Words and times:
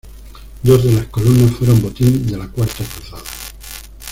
Dos 0.63 0.83
de 0.83 0.93
las 0.93 1.05
columnas 1.09 1.55
fueron 1.57 1.79
botín 1.79 2.25
de 2.25 2.35
la 2.35 2.47
Cuarta 2.47 2.83
Cruzada. 2.83 3.21